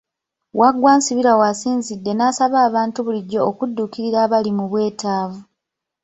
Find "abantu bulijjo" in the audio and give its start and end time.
2.67-3.39